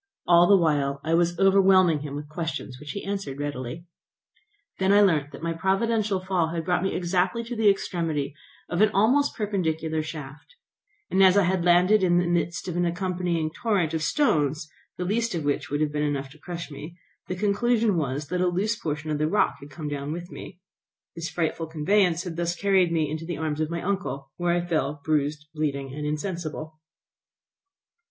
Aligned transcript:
All 0.25 0.47
the 0.47 0.57
while 0.57 0.99
I 1.03 1.13
was 1.13 1.37
overwhelming 1.37 1.99
him 1.99 2.15
with 2.15 2.27
questions 2.27 2.77
which 2.79 2.89
he 2.93 3.03
answered 3.05 3.37
readily. 3.39 3.85
I 4.79 4.87
then 4.87 5.05
learnt 5.05 5.31
that 5.31 5.43
my 5.43 5.53
providential 5.53 6.19
fall 6.19 6.47
had 6.47 6.65
brought 6.65 6.81
me 6.81 6.95
exactly 6.95 7.43
to 7.43 7.55
the 7.55 7.69
extremity 7.69 8.33
of 8.67 8.81
an 8.81 8.89
almost 8.95 9.35
perpendicular 9.37 10.01
shaft; 10.01 10.55
and 11.11 11.21
as 11.21 11.37
I 11.37 11.43
had 11.43 11.63
landed 11.63 12.01
in 12.01 12.17
the 12.17 12.25
midst 12.25 12.67
of 12.67 12.75
an 12.75 12.83
accompanying 12.87 13.51
torrent 13.51 13.93
of 13.93 14.01
stones, 14.01 14.67
the 14.97 15.05
least 15.05 15.35
of 15.35 15.43
which 15.45 15.69
would 15.69 15.81
have 15.81 15.91
been 15.91 16.01
enough 16.01 16.31
to 16.31 16.39
crush 16.39 16.71
me, 16.71 16.97
the 17.27 17.35
conclusion 17.35 17.95
was 17.95 18.29
that 18.29 18.41
a 18.41 18.47
loose 18.47 18.75
portion 18.75 19.11
of 19.11 19.19
the 19.19 19.27
rock 19.29 19.57
had 19.59 19.69
come 19.69 19.87
down 19.87 20.11
with 20.11 20.31
me. 20.31 20.59
This 21.15 21.29
frightful 21.29 21.67
conveyance 21.67 22.23
had 22.23 22.37
thus 22.37 22.55
carried 22.55 22.91
me 22.91 23.07
into 23.07 23.27
the 23.27 23.37
arms 23.37 23.61
of 23.61 23.69
my 23.69 23.83
uncle, 23.83 24.31
where 24.37 24.51
I 24.53 24.65
fell 24.65 24.99
bruised, 25.03 25.45
bleeding, 25.53 25.93
and 25.93 26.07
insensible. 26.07 26.79